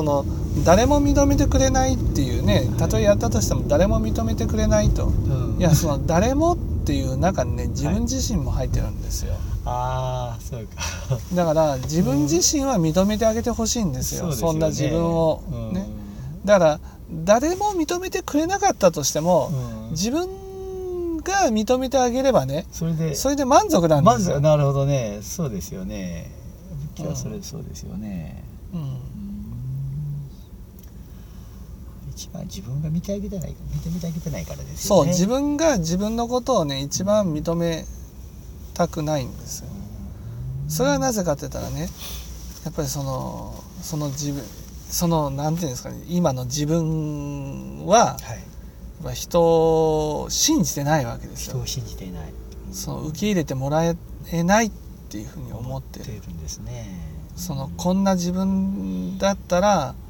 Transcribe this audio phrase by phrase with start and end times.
[0.00, 0.24] その
[0.64, 5.58] 誰も認めてくれないっていうねたとえやったとしても誰も認めてくれないと、うん。
[5.58, 9.34] いやその誰もっていう中にね自分自身も入ってるんですよ、
[9.66, 10.70] ああそうか。
[11.34, 14.58] だから自分自身は認めてあげてほしいんですよ,、うですよね。
[14.58, 15.74] んな自分を、うん。
[15.74, 15.86] ね。
[16.46, 16.80] だから
[17.12, 19.90] 誰も認めてくれなかったとしても、うん。
[19.90, 25.18] 自分が認めてあげればねそれでそれで満足なんでますよ、ずなるほどね。
[25.20, 26.30] そうですよね。
[26.94, 28.42] 仏教はそれ、うんそうですよね。
[28.72, 29.10] うん
[32.19, 37.84] 一番自分が見てあげてない認めてあげてないからですそうよね自分が自分のことをね一番認め
[38.74, 39.68] たくないんですよ。
[40.68, 41.88] それはなぜかって言ったらね
[42.64, 44.42] やっぱりそのその自分
[44.88, 48.50] そのなんていうんですかね今の自分ははい。
[49.14, 49.40] 人
[50.22, 51.54] を信じてないわけですよ。
[51.54, 52.32] 人を信じていない。
[52.70, 54.70] その受け入れてもらえないっ
[55.08, 56.06] ていうふうに思ってる。
[56.06, 56.86] るんですね。
[57.34, 59.94] そのこんな自分だったら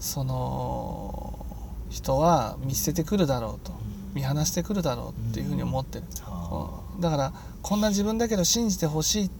[0.00, 1.46] その
[1.90, 3.72] 人は見捨ててくるだろうと
[4.14, 7.00] 見放してくるだろうっていうふうに思ってる、はうん。
[7.00, 9.30] だからこんな自分だけど信じてほしい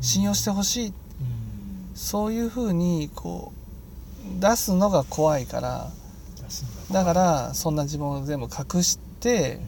[0.00, 0.92] 信用してほしいあ
[1.90, 1.96] うん。
[1.96, 3.52] そういうふうにこ
[4.38, 5.90] う出すのが怖いから
[6.90, 9.58] だからそんな自分を全部隠して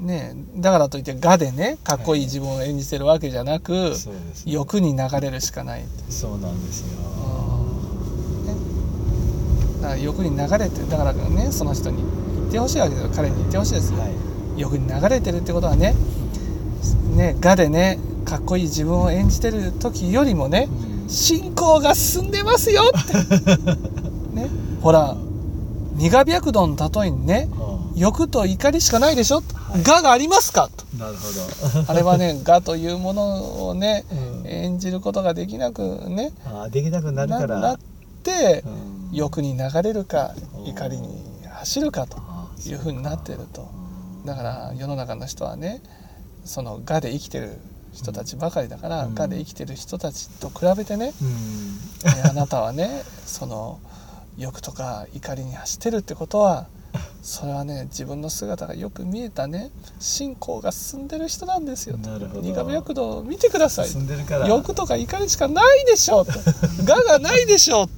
[0.00, 4.52] ねだからといって我でねかっこいい自分を演じてるわけじゃなく、うんそうですね。
[4.52, 6.86] 欲に流れるしかない、そうなんですよ。
[6.88, 6.94] ね、
[9.80, 12.02] だから欲に流れてだからねその人に
[12.34, 13.10] 言ってほしいわけですよ。
[13.14, 14.10] 彼に言ってほしいですよ、はい。
[14.56, 15.94] 欲に流れてるってことはね
[17.16, 20.68] ね我でねかっこいい自分を演じてる時よりもね
[21.08, 23.14] 信仰が進んでますよって。
[24.34, 24.48] ね。
[24.82, 25.16] ほら
[25.96, 27.48] 苦白道の例えにね
[27.94, 29.82] 欲と怒りしかないでしょ、はい。
[29.82, 30.70] 我がありますか？
[30.74, 30.84] と。
[30.96, 31.84] なるほど。
[31.90, 34.04] あれはね我というものをね
[34.44, 34.46] うん。
[34.50, 37.60] 演じることができなくねあーできなくなるから。
[37.60, 37.78] なっ
[38.22, 40.64] てうん欲に流れるかうん。
[40.66, 42.18] 怒りに走るかと
[42.66, 43.68] いうふうになってると。
[44.24, 45.82] だから世の中の人はね
[46.44, 47.58] その我で生きてる
[47.92, 49.14] 人たちばかりだから、うん。
[49.18, 51.30] 我で生きてる人たちと比べてね、うん。
[52.18, 53.80] えあなたはねその
[54.38, 56.66] 欲とか怒りに走ってるってことは
[57.22, 62.10] それはね自分の姿がよく見えたね信仰が進んでる人なんですよと。
[62.10, 63.88] 苦部薬道を見てください。
[64.48, 66.32] 欲とか怒りしかないでしょうと。
[66.88, 67.88] 我がないでしょう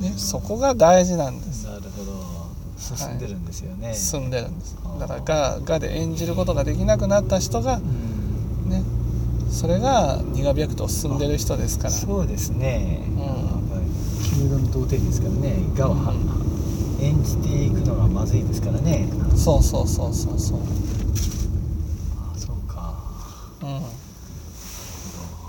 [0.00, 1.64] ね、そこが大事なんです。
[1.66, 2.24] なるほど。
[2.76, 4.76] 進んでるんですよね、進んでるんです。
[5.00, 7.80] だからあ我我で演じることができなくなった人がう
[8.68, 8.70] ん。
[8.70, 8.82] ね
[9.50, 11.90] それが苦部薬道を進んでる人ですから。
[11.90, 13.18] そうですね、うん。
[13.18, 13.28] やっ
[13.70, 15.56] ぱりキングダム童貞ですからね。
[15.74, 19.08] がをはう演じていくのがまずいですからね。
[19.36, 20.58] そうそうそうそうそう